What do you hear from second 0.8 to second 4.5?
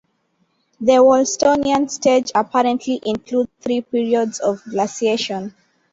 Wolstonian Stage apparently includes three periods